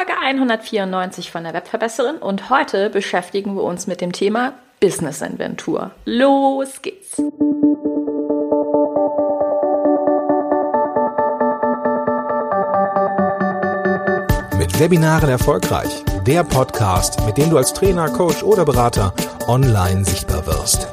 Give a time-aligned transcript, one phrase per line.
[0.00, 5.90] Folge 194 von der Webverbesserin und heute beschäftigen wir uns mit dem Thema Business Inventur.
[6.06, 7.18] Los geht's!
[14.56, 16.02] Mit Webinaren erfolgreich.
[16.26, 19.12] Der Podcast, mit dem du als Trainer, Coach oder Berater
[19.48, 20.88] online sichtbar wirst.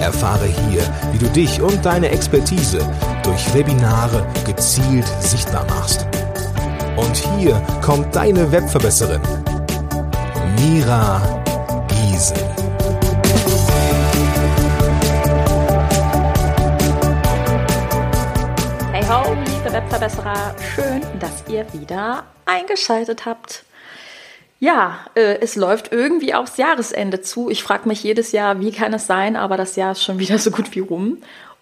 [0.00, 2.88] Erfahre hier, wie du dich und deine Expertise
[3.24, 6.05] durch Webinare gezielt sichtbar machst.
[6.96, 9.20] Und hier kommt deine Webverbesserin,
[10.58, 11.20] Mira
[11.88, 12.36] Giesen.
[18.92, 23.64] Hey ho, liebe Webverbesserer, schön, dass ihr wieder eingeschaltet habt.
[24.58, 27.50] Ja, äh, es läuft irgendwie aufs Jahresende zu.
[27.50, 30.38] Ich frage mich jedes Jahr, wie kann es sein, aber das Jahr ist schon wieder
[30.38, 31.18] so gut wie rum.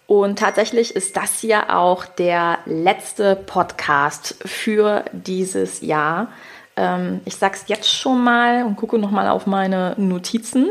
[0.07, 6.27] Und tatsächlich ist das hier auch der letzte Podcast für dieses Jahr.
[6.75, 10.69] Ähm, ich sage es jetzt schon mal und gucke nochmal auf meine Notizen.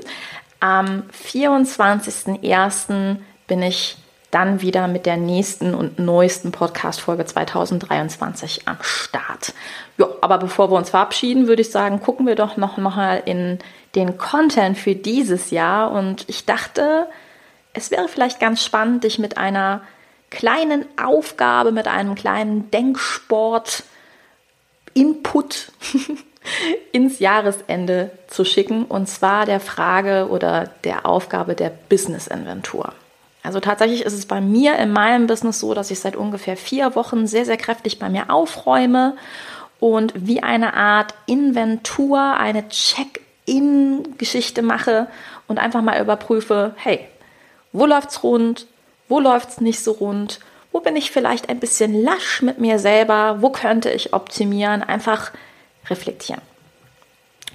[0.61, 3.17] Am 24.01.
[3.49, 3.97] bin ich
[4.31, 9.55] dann wieder mit der nächsten und neuesten Podcast-Folge 2023 am Start.
[9.97, 13.61] Ja, aber bevor wir uns verabschieden, würde ich sagen, gucken wir doch noch mal in
[13.95, 15.93] den Content für dieses Jahr.
[15.93, 17.07] Und ich dachte,
[17.75, 19.83] es wäre vielleicht ganz spannend, dich mit einer
[20.30, 23.84] kleinen Aufgabe, mit einem kleinen Denksport,
[24.94, 25.72] Input
[26.92, 28.84] ins Jahresende zu schicken.
[28.84, 32.92] Und zwar der Frage oder der Aufgabe der Business Inventur.
[33.42, 36.95] Also tatsächlich ist es bei mir in meinem Business so, dass ich seit ungefähr vier
[36.95, 39.17] Wochen sehr, sehr kräftig bei mir aufräume
[39.80, 45.08] und wie eine Art Inventur, eine Check-in-Geschichte mache
[45.47, 47.06] und einfach mal überprüfe, hey,
[47.75, 48.67] wo läuft's rund?
[49.08, 50.41] Wo läuft's nicht so rund?
[50.72, 53.42] Wo bin ich vielleicht ein bisschen lasch mit mir selber?
[53.42, 54.83] Wo könnte ich optimieren?
[54.83, 55.33] Einfach
[55.91, 56.41] reflektieren.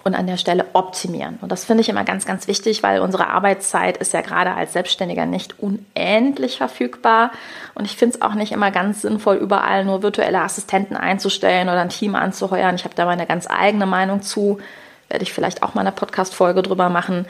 [0.04, 1.40] Und an der Stelle optimieren.
[1.42, 4.74] Und das finde ich immer ganz, ganz wichtig, weil unsere Arbeitszeit ist ja gerade als
[4.74, 7.32] Selbstständiger nicht unendlich verfügbar.
[7.76, 11.82] Und ich finde es auch nicht immer ganz sinnvoll, überall nur virtuelle Assistenten einzustellen oder
[11.82, 12.76] ein Team anzuheuern.
[12.76, 14.60] Ich habe da meine ganz eigene Meinung zu.
[15.08, 17.26] Werde ich vielleicht auch mal eine Podcast-Folge drüber machen.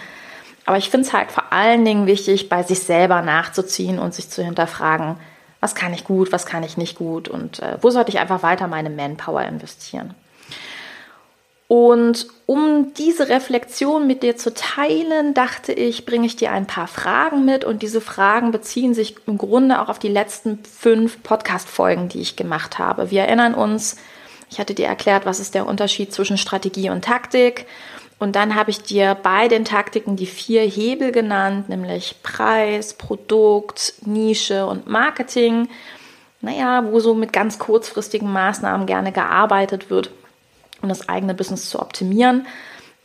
[0.69, 4.29] Aber ich finde es halt vor allen Dingen wichtig, bei sich selber nachzuziehen und sich
[4.29, 5.15] zu hinterfragen,
[5.61, 8.43] was kann ich gut, was kann ich nicht gut und äh, wo sollte ich einfach
[8.43, 10.13] weiter meine Manpower investieren.
[11.67, 16.87] Und um diese Reflexion mit dir zu teilen, dachte ich, bringe ich dir ein paar
[16.87, 17.65] Fragen mit.
[17.65, 22.35] Und diese Fragen beziehen sich im Grunde auch auf die letzten fünf Podcast-Folgen, die ich
[22.35, 23.09] gemacht habe.
[23.09, 23.95] Wir erinnern uns,
[24.51, 27.65] ich hatte dir erklärt, was ist der Unterschied zwischen Strategie und Taktik.
[28.19, 33.93] Und dann habe ich dir bei den Taktiken die vier Hebel genannt, nämlich Preis, Produkt,
[34.05, 35.69] Nische und Marketing.
[36.41, 40.11] Naja, wo so mit ganz kurzfristigen Maßnahmen gerne gearbeitet wird,
[40.81, 42.45] um das eigene Business zu optimieren.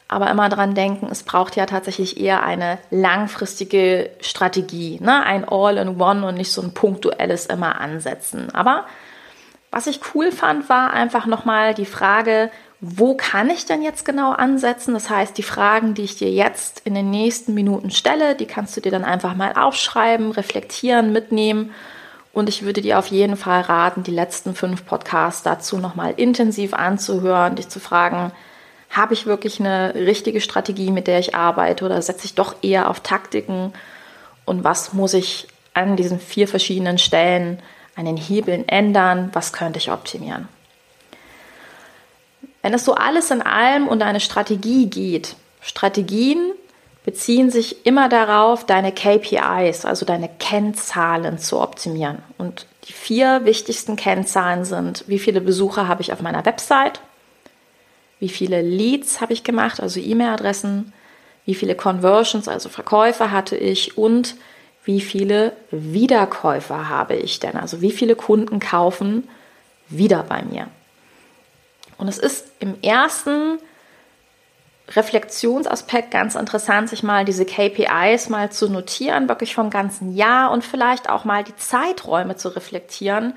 [0.08, 5.24] Aber immer dran denken, es braucht ja tatsächlich eher eine langfristige Strategie, ne?
[5.24, 8.54] ein All-in-One und nicht so ein punktuelles immer ansetzen.
[8.54, 8.84] Aber
[9.70, 12.50] was ich cool fand, war einfach nochmal die Frage,
[12.86, 14.92] wo kann ich denn jetzt genau ansetzen?
[14.92, 18.76] Das heißt, die Fragen, die ich dir jetzt in den nächsten Minuten stelle, die kannst
[18.76, 21.72] du dir dann einfach mal aufschreiben, reflektieren, mitnehmen.
[22.34, 26.74] Und ich würde dir auf jeden Fall raten, die letzten fünf Podcasts dazu nochmal intensiv
[26.74, 28.32] anzuhören, dich zu fragen,
[28.90, 32.90] habe ich wirklich eine richtige Strategie, mit der ich arbeite oder setze ich doch eher
[32.90, 33.72] auf Taktiken?
[34.44, 37.60] Und was muss ich an diesen vier verschiedenen Stellen
[37.96, 39.30] an den Hebeln ändern?
[39.32, 40.48] Was könnte ich optimieren?
[42.64, 46.52] Wenn es so alles in allem um eine Strategie geht, Strategien
[47.04, 52.22] beziehen sich immer darauf, deine KPIs, also deine Kennzahlen zu optimieren.
[52.38, 57.02] Und die vier wichtigsten Kennzahlen sind, wie viele Besucher habe ich auf meiner Website,
[58.18, 60.94] wie viele Leads habe ich gemacht, also E-Mail-Adressen,
[61.44, 64.36] wie viele Conversions, also Verkäufe hatte ich und
[64.86, 69.28] wie viele Wiederkäufer habe ich denn, also wie viele Kunden kaufen
[69.90, 70.68] wieder bei mir.
[71.98, 73.58] Und es ist im ersten
[74.88, 80.62] Reflexionsaspekt ganz interessant, sich mal diese KPIs mal zu notieren, wirklich vom ganzen Jahr und
[80.62, 83.34] vielleicht auch mal die Zeiträume zu reflektieren.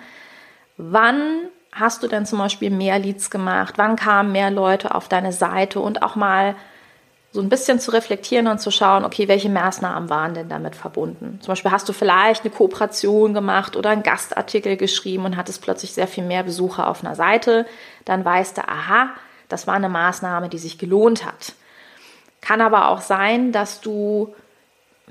[0.76, 3.76] Wann hast du denn zum Beispiel mehr Leads gemacht?
[3.78, 5.80] Wann kamen mehr Leute auf deine Seite?
[5.80, 6.56] Und auch mal
[7.38, 11.38] so ein bisschen zu reflektieren und zu schauen, okay, welche Maßnahmen waren denn damit verbunden?
[11.40, 15.94] Zum Beispiel hast du vielleicht eine Kooperation gemacht oder einen Gastartikel geschrieben und hattest plötzlich
[15.94, 17.68] sehr viel mehr Besucher auf einer Seite.
[18.06, 19.12] Dann weißt du, aha,
[19.50, 21.54] das war eine Maßnahme, die sich gelohnt hat.
[22.42, 24.34] Kann aber auch sein, dass du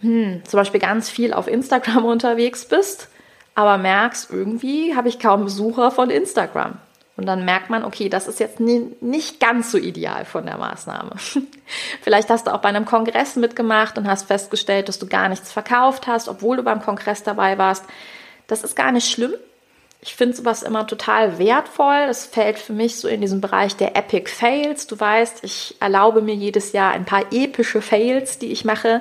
[0.00, 3.08] hm, zum Beispiel ganz viel auf Instagram unterwegs bist,
[3.55, 6.78] aber merkst, irgendwie habe ich kaum Besucher von Instagram.
[7.16, 10.58] Und dann merkt man, okay, das ist jetzt nie, nicht ganz so ideal von der
[10.58, 11.12] Maßnahme.
[12.02, 15.50] Vielleicht hast du auch bei einem Kongress mitgemacht und hast festgestellt, dass du gar nichts
[15.50, 17.84] verkauft hast, obwohl du beim Kongress dabei warst.
[18.48, 19.32] Das ist gar nicht schlimm.
[20.02, 22.06] Ich finde sowas immer total wertvoll.
[22.06, 24.86] Das fällt für mich so in diesen Bereich der Epic Fails.
[24.86, 29.00] Du weißt, ich erlaube mir jedes Jahr ein paar epische Fails, die ich mache.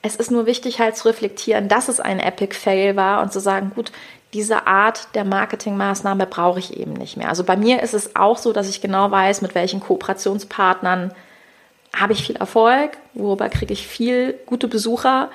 [0.00, 3.40] Es ist nur wichtig, halt zu reflektieren, dass es ein Epic Fail war und zu
[3.40, 3.92] sagen, gut,
[4.34, 7.28] diese Art der Marketingmaßnahme brauche ich eben nicht mehr.
[7.28, 11.14] Also bei mir ist es auch so, dass ich genau weiß, mit welchen Kooperationspartnern
[11.94, 15.30] habe ich viel Erfolg, worüber kriege ich viel gute Besucher,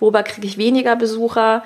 [0.00, 1.62] worüber kriege ich weniger Besucher,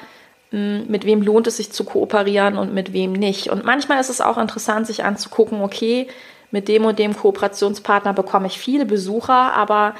[0.51, 3.49] hm, mit wem lohnt es sich zu kooperieren und mit wem nicht.
[3.49, 6.09] Und manchmal ist es auch interessant, sich anzugucken, okay,
[6.51, 9.95] mit dem und dem Kooperationspartner bekomme ich viele Besucher, aber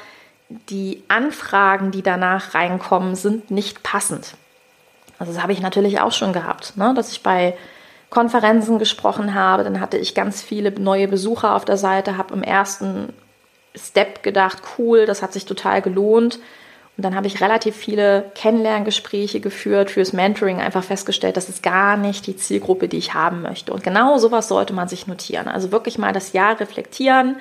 [0.69, 4.35] die Anfragen, die danach reinkommen, sind nicht passend.
[5.21, 6.95] Also das habe ich natürlich auch schon gehabt, ne?
[6.95, 7.55] dass ich bei
[8.09, 9.63] Konferenzen gesprochen habe.
[9.63, 13.13] Dann hatte ich ganz viele neue Besucher auf der Seite, habe im ersten
[13.75, 16.39] Step gedacht, cool, das hat sich total gelohnt.
[16.97, 21.97] Und dann habe ich relativ viele Kennenlerngespräche geführt fürs Mentoring, einfach festgestellt, das ist gar
[21.97, 23.71] nicht die Zielgruppe, die ich haben möchte.
[23.73, 25.47] Und genau sowas sollte man sich notieren.
[25.47, 27.35] Also wirklich mal das Jahr reflektieren,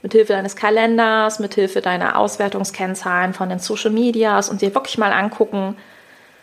[0.00, 5.76] mithilfe deines Kalenders, mithilfe deiner Auswertungskennzahlen von den Social Medias und dir wirklich mal angucken,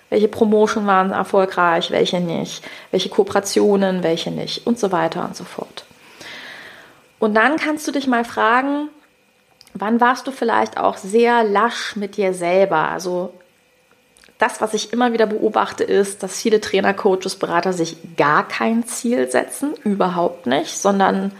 [0.09, 5.43] welche Promotion waren erfolgreich, welche nicht, welche Kooperationen, welche nicht und so weiter und so
[5.43, 5.85] fort.
[7.19, 8.89] Und dann kannst du dich mal fragen,
[9.73, 12.89] wann warst du vielleicht auch sehr lasch mit dir selber?
[12.89, 13.33] Also
[14.37, 18.85] das, was ich immer wieder beobachte, ist, dass viele Trainer, Coaches, Berater sich gar kein
[18.85, 21.31] Ziel setzen, überhaupt nicht, sondern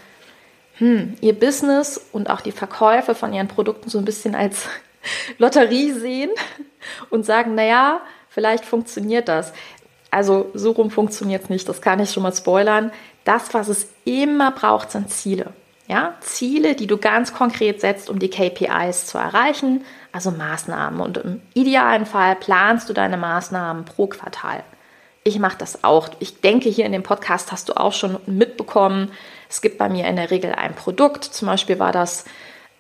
[0.78, 4.68] hm, ihr Business und auch die Verkäufe von ihren Produkten so ein bisschen als
[5.38, 6.32] Lotterie sehen
[7.10, 8.02] und sagen, naja,
[8.36, 9.54] Vielleicht funktioniert das.
[10.12, 12.92] Also so rum funktioniert es nicht, das kann ich schon mal spoilern.
[13.24, 15.54] Das, was es immer braucht, sind Ziele.
[15.88, 21.00] Ja, Ziele, die du ganz konkret setzt, um die KPIs zu erreichen, also Maßnahmen.
[21.00, 24.66] Und im idealen Fall planst du deine Maßnahmen pro Quartal.
[25.24, 26.10] Ich mache das auch.
[26.20, 29.12] Ich denke, hier in dem Podcast hast du auch schon mitbekommen,
[29.50, 31.24] es gibt bei mir in der Regel ein Produkt.
[31.24, 32.26] Zum Beispiel war das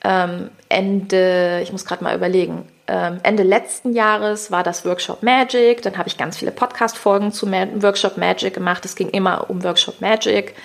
[0.03, 5.81] ähm, Ende, ich muss gerade mal überlegen, Ende letzten Jahres war das Workshop Magic.
[5.81, 8.85] Dann habe ich ganz viele Podcast-Folgen zu Workshop Magic gemacht.
[8.85, 10.55] Es ging immer um Workshop Magic.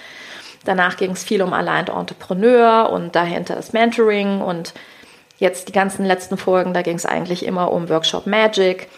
[0.65, 4.43] Danach ging es viel um Aligned Entrepreneur und dahinter das Mentoring.
[4.43, 4.75] Und
[5.39, 8.89] jetzt die ganzen letzten Folgen, da ging es eigentlich immer um Workshop Magic.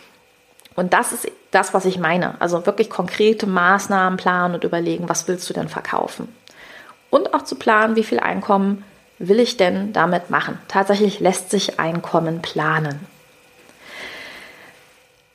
[0.74, 2.34] Und das ist das, was ich meine.
[2.40, 6.34] Also wirklich konkrete Maßnahmen planen und überlegen, was willst du denn verkaufen?
[7.10, 8.84] Und auch zu planen, wie viel Einkommen
[9.18, 10.58] will ich denn damit machen?
[10.66, 13.06] Tatsächlich lässt sich Einkommen planen.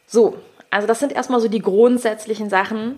[0.07, 0.38] So,
[0.71, 2.98] also das sind erstmal so die grundsätzlichen Sachen,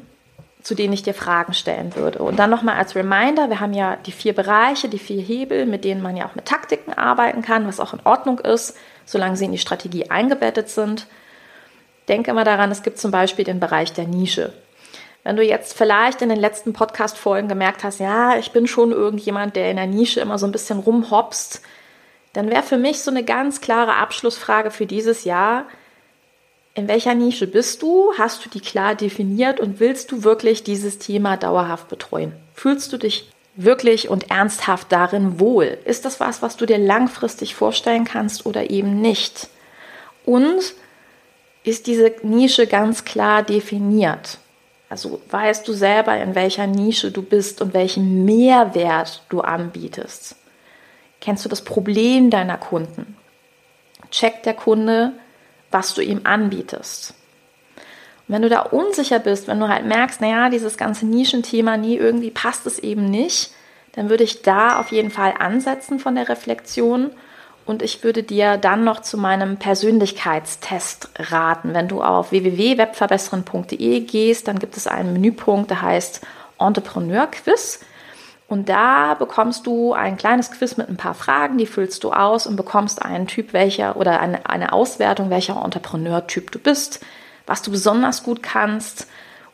[0.62, 2.20] zu denen ich dir Fragen stellen würde.
[2.20, 5.84] Und dann nochmal als Reminder, wir haben ja die vier Bereiche, die vier Hebel, mit
[5.86, 9.46] denen man ja auch mit Taktiken arbeiten kann, was auch in Ordnung ist, solange sie
[9.46, 11.08] in die Strategie eingebettet sind.
[12.08, 14.54] Denke immer daran, es gibt zum Beispiel den Bereich der Nische.
[15.24, 19.56] Wenn du jetzt vielleicht in den letzten Podcast-Folgen gemerkt hast, ja, ich bin schon irgendjemand,
[19.56, 21.62] der in der Nische immer so ein bisschen rumhopst,
[22.34, 25.66] dann wäre für mich so eine ganz klare Abschlussfrage für dieses Jahr,
[26.76, 28.14] in welcher Nische bist du?
[28.18, 32.34] Hast du die klar definiert und willst du wirklich dieses Thema dauerhaft betreuen?
[32.54, 35.78] Fühlst du dich wirklich und ernsthaft darin wohl?
[35.86, 39.50] Ist das was, was du dir langfristig vorstellen kannst oder eben nicht?
[40.26, 40.74] Und
[41.64, 44.38] ist diese Nische ganz klar definiert?
[44.90, 50.36] Also weißt du selber, in welcher Nische du bist und welchen Mehrwert du anbietest?
[51.22, 53.18] Kennst du das Problem deiner Kunden?
[54.10, 55.14] Checkt der Kunde,
[55.72, 57.14] was du ihm anbietest?
[58.28, 61.96] Und wenn du da unsicher bist, wenn du halt merkst, naja, dieses ganze Nischenthema, nie
[61.96, 63.52] irgendwie passt es eben nicht,
[63.94, 67.12] dann würde ich da auf jeden Fall ansetzen von der Reflexion
[67.70, 71.76] und ich würde dir dann noch zu meinem Persönlichkeitstest raten.
[71.76, 76.22] Wenn du auf www.webverbessern.de gehst, dann gibt es einen Menüpunkt, der heißt
[76.58, 77.82] Entrepreneur Quiz.
[78.50, 82.48] Und da bekommst du ein kleines Quiz mit ein paar Fragen, die füllst du aus
[82.48, 87.06] und bekommst einen Typ welcher oder eine, eine Auswertung, welcher Entrepreneur-Typ du bist,
[87.46, 89.08] was du besonders gut kannst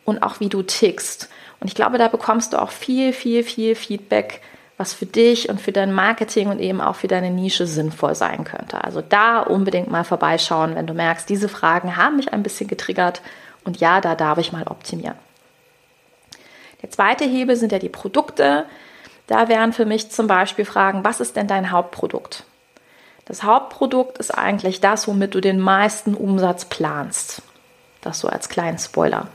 [0.06, 1.30] und auch wie du tickst.
[1.60, 4.42] Und ich glaube, da bekommst du auch viel, viel, viel Feedback
[4.78, 8.44] was für dich und für dein Marketing und eben auch für deine Nische sinnvoll sein
[8.44, 8.84] könnte.
[8.84, 13.22] Also da unbedingt mal vorbeischauen, wenn du merkst, diese Fragen haben mich ein bisschen getriggert
[13.64, 15.16] und ja, da darf ich mal optimieren.
[16.82, 18.66] Der zweite Hebel sind ja die Produkte.
[19.28, 22.44] Da wären für mich zum Beispiel Fragen, was ist denn dein Hauptprodukt?
[23.26, 27.42] Das Hauptprodukt ist eigentlich das, womit du den meisten Umsatz planst.
[28.02, 29.28] Das so als kleinen Spoiler.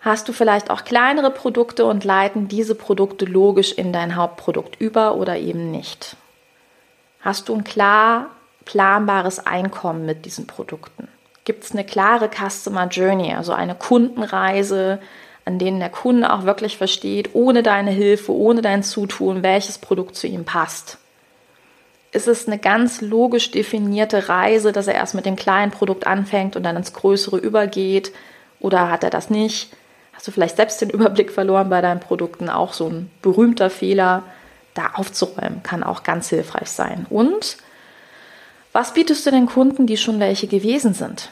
[0.00, 5.16] Hast du vielleicht auch kleinere Produkte und leiten diese Produkte logisch in dein Hauptprodukt über
[5.16, 6.16] oder eben nicht?
[7.22, 8.26] Hast du ein klar
[8.66, 11.08] planbares Einkommen mit diesen Produkten?
[11.44, 15.00] Gibt es eine klare Customer Journey, also eine Kundenreise,
[15.44, 20.16] an denen der Kunde auch wirklich versteht, ohne deine Hilfe, ohne dein Zutun, welches Produkt
[20.16, 20.98] zu ihm passt?
[22.12, 26.56] Ist es eine ganz logisch definierte Reise, dass er erst mit dem kleinen Produkt anfängt
[26.56, 28.12] und dann ins größere übergeht?
[28.60, 29.72] Oder hat er das nicht?
[30.12, 32.48] Hast du vielleicht selbst den Überblick verloren bei deinen Produkten?
[32.48, 34.22] Auch so ein berühmter Fehler,
[34.74, 37.06] da aufzuräumen, kann auch ganz hilfreich sein.
[37.10, 37.58] Und
[38.72, 41.30] was bietest du den Kunden, die schon welche gewesen sind?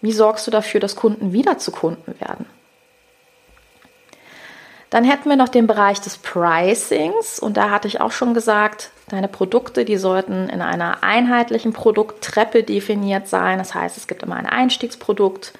[0.00, 2.46] Wie sorgst du dafür, dass Kunden wieder zu Kunden werden?
[4.96, 8.92] Dann hätten wir noch den Bereich des Pricings und da hatte ich auch schon gesagt,
[9.10, 13.58] deine Produkte, die sollten in einer einheitlichen Produkttreppe definiert sein.
[13.58, 15.52] Das heißt, es gibt immer ein Einstiegsprodukt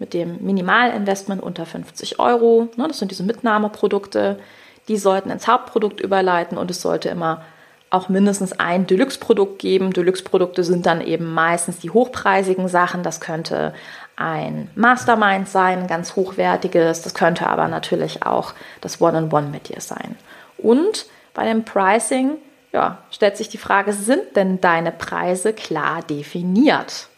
[0.00, 2.70] mit dem Minimalinvestment unter 50 Euro.
[2.74, 4.40] Ne, das sind diese Mitnahmeprodukte.
[4.88, 7.44] Die sollten ins Hauptprodukt überleiten und es sollte immer
[7.92, 9.92] auch mindestens ein Deluxe-Produkt geben.
[9.92, 13.02] Deluxe-Produkte sind dann eben meistens die hochpreisigen Sachen.
[13.02, 13.74] Das könnte
[14.16, 17.02] ein Mastermind sein, ganz hochwertiges.
[17.02, 20.16] Das könnte aber natürlich auch das One-on-One -on -One mit dir sein.
[20.58, 22.38] Und bei dem Pricing
[22.72, 27.08] ja, stellt sich die Frage, sind denn deine Preise klar definiert?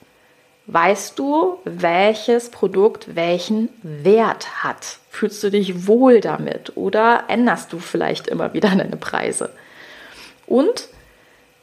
[0.66, 4.98] Weißt du, welches Produkt welchen Wert hat?
[5.10, 9.50] Fühlst du dich wohl damit oder änderst du vielleicht immer wieder deine Preise?
[10.46, 10.88] Und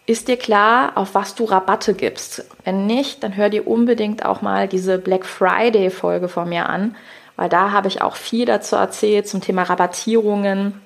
[0.05, 2.45] ist dir klar, auf was du Rabatte gibst?
[2.63, 6.95] Wenn nicht, dann hör dir unbedingt auch mal diese Black Friday Folge von mir an,
[7.35, 10.81] weil da habe ich auch viel dazu erzählt zum Thema Rabattierungen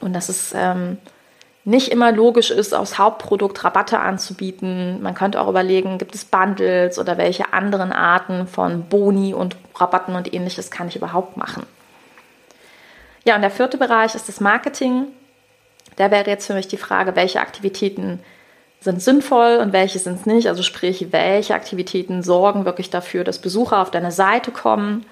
[0.00, 0.98] und dass es ähm,
[1.64, 5.02] nicht immer logisch ist, aufs Hauptprodukt Rabatte anzubieten.
[5.02, 10.14] Man könnte auch überlegen, gibt es Bundles oder welche anderen Arten von Boni und Rabatten
[10.14, 11.64] und ähnliches kann ich überhaupt machen.
[13.24, 15.06] Ja, und der vierte Bereich ist das Marketing.
[15.96, 18.20] Da wäre jetzt für mich die Frage, welche Aktivitäten
[18.80, 20.48] sind sinnvoll und welche sind es nicht.
[20.48, 25.06] Also sprich, welche Aktivitäten sorgen wirklich dafür, dass Besucher auf deine Seite kommen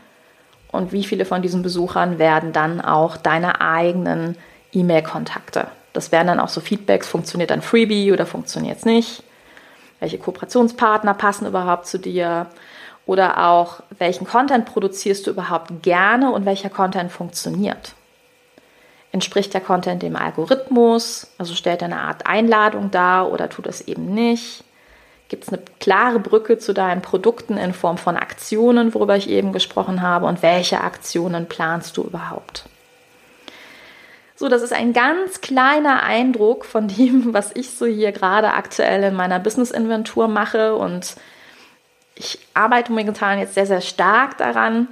[0.71, 4.37] und wie viele von diesen Besuchern werden dann auch deine eigenen
[4.73, 5.69] E-Mail-Kontakte.
[5.93, 9.23] Das wären dann auch so Feedbacks, funktioniert ein Freebie oder funktioniert es nicht?
[10.01, 12.47] Welche Kooperationspartner passen überhaupt zu dir?
[13.05, 17.95] Oder auch, welchen Content produzierst du überhaupt gerne und welcher Content funktioniert?
[19.13, 21.29] Entspricht der Content dem Algorithmus?
[21.39, 24.65] Also stellt er eine Art Einladung dar oder tut es eben nicht?
[25.29, 29.53] Gibt es eine klare Brücke zu deinen Produkten in Form von Aktionen, worüber ich eben
[29.53, 30.27] gesprochen habe?
[30.27, 32.65] Und welche Aktionen planst du überhaupt?
[34.35, 39.05] So, das ist ein ganz kleiner Eindruck von dem, was ich so hier gerade aktuell
[39.05, 40.75] in meiner Business-Inventur mache.
[40.75, 41.17] Und
[42.15, 44.89] ich arbeite momentan jetzt sehr, sehr stark daran,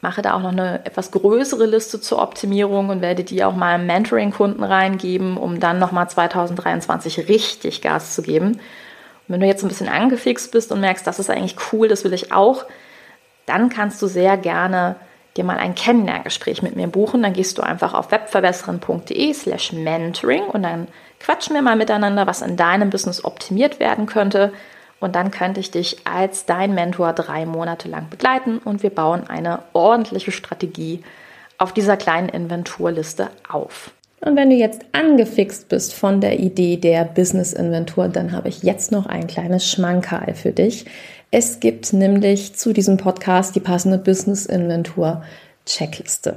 [0.00, 3.78] mache da auch noch eine etwas größere Liste zur Optimierung und werde die auch mal
[3.78, 8.52] Mentoring-Kunden reingeben, um dann nochmal 2023 richtig Gas zu geben.
[8.52, 8.60] Und
[9.28, 12.12] wenn du jetzt ein bisschen angefixt bist und merkst, das ist eigentlich cool, das will
[12.12, 12.64] ich auch,
[13.46, 14.96] dann kannst du sehr gerne
[15.36, 17.22] dir mal ein Kennenlerngespräch mit mir buchen.
[17.22, 20.88] Dann gehst du einfach auf webverbessern.de slash mentoring und dann
[21.20, 24.52] quatschen wir mal miteinander, was in deinem Business optimiert werden könnte
[25.00, 29.28] und dann könnte ich dich als dein Mentor drei Monate lang begleiten und wir bauen
[29.28, 31.02] eine ordentliche Strategie
[31.58, 33.90] auf dieser kleinen Inventurliste auf.
[34.20, 38.90] Und wenn du jetzt angefixt bist von der Idee der Business-Inventur, dann habe ich jetzt
[38.90, 40.86] noch ein kleines Schmankerl für dich.
[41.30, 45.22] Es gibt nämlich zu diesem Podcast die passende Business-Inventur
[45.66, 46.36] Checkliste.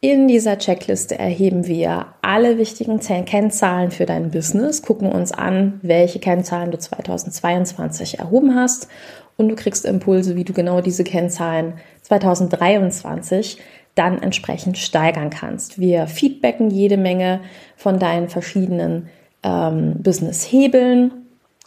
[0.00, 6.18] In dieser Checkliste erheben wir alle wichtigen Kennzahlen für dein Business, gucken uns an, welche
[6.18, 8.88] Kennzahlen du 2022 erhoben hast
[9.36, 13.58] und du kriegst Impulse, wie du genau diese Kennzahlen 2023
[13.94, 15.78] dann entsprechend steigern kannst.
[15.78, 17.40] Wir feedbacken jede Menge
[17.76, 19.08] von deinen verschiedenen
[19.42, 21.21] ähm, Business-Hebeln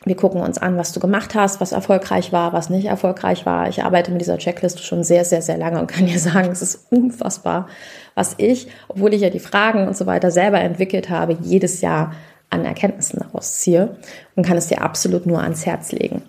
[0.05, 3.67] wir gucken uns an, was du gemacht hast, was erfolgreich war, was nicht erfolgreich war.
[3.67, 6.62] Ich arbeite mit dieser Checkliste schon sehr, sehr, sehr lange und kann dir sagen, es
[6.62, 7.67] ist unfassbar,
[8.13, 12.13] was ich, obwohl ich ja die Fragen und so weiter selber entwickelt habe, jedes Jahr
[12.51, 13.97] an Erkenntnissen daraus ziehe
[14.35, 16.21] und kann es dir absolut nur ans Herz legen.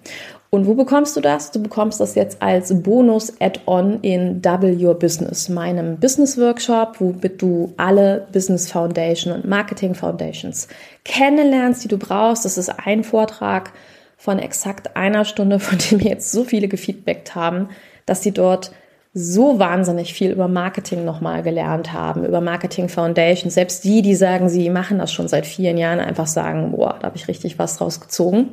[0.57, 1.51] Und wo bekommst du das?
[1.51, 8.27] Du bekommst das jetzt als Bonus-Add-on in Double Your Business, meinem Business-Workshop, womit du alle
[8.33, 10.69] Business Foundation und Marketing Foundations
[11.05, 12.47] kennenlernst, die du brauchst.
[12.47, 13.73] Das ist ein Vortrag
[14.17, 17.69] von exakt einer Stunde, von dem jetzt so viele gefeedbackt haben,
[18.07, 18.73] dass sie dort
[19.13, 23.53] so wahnsinnig viel über Marketing nochmal gelernt haben, über Marketing Foundations.
[23.53, 27.09] Selbst die, die sagen, sie machen das schon seit vielen Jahren, einfach sagen, boah, da
[27.09, 28.53] habe ich richtig was draus gezogen.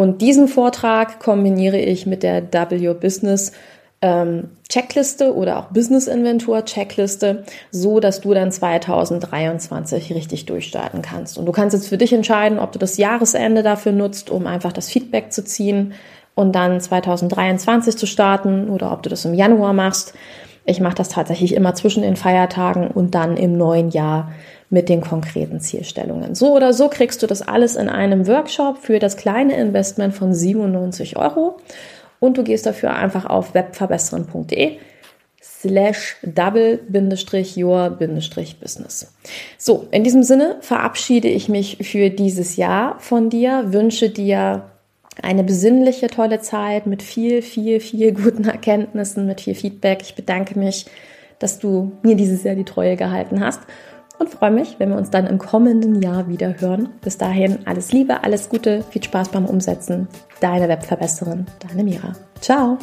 [0.00, 3.52] Und diesen Vortrag kombiniere ich mit der W Business
[4.00, 11.36] ähm, Checkliste oder auch Business Inventur Checkliste, so dass du dann 2023 richtig durchstarten kannst.
[11.36, 14.72] Und du kannst jetzt für dich entscheiden, ob du das Jahresende dafür nutzt, um einfach
[14.72, 15.92] das Feedback zu ziehen
[16.34, 20.14] und dann 2023 zu starten oder ob du das im Januar machst.
[20.64, 24.32] Ich mache das tatsächlich immer zwischen den Feiertagen und dann im neuen Jahr
[24.70, 26.36] mit den konkreten Zielstellungen.
[26.36, 30.32] So oder so kriegst du das alles in einem Workshop für das kleine Investment von
[30.32, 31.56] 97 Euro
[32.20, 34.78] und du gehst dafür einfach auf webverbessern.de
[35.42, 39.12] slash double-your-business.
[39.58, 44.70] So, in diesem Sinne verabschiede ich mich für dieses Jahr von dir, wünsche dir
[45.22, 50.02] eine besinnliche, tolle Zeit mit viel, viel, viel guten Erkenntnissen, mit viel Feedback.
[50.02, 50.86] Ich bedanke mich,
[51.40, 53.60] dass du mir dieses Jahr die Treue gehalten hast
[54.20, 56.90] und freue mich, wenn wir uns dann im kommenden Jahr wieder hören.
[57.00, 60.06] Bis dahin alles Liebe, alles Gute, viel Spaß beim Umsetzen.
[60.40, 62.12] Deine Webverbesserin, deine Mira.
[62.40, 62.78] Ciao.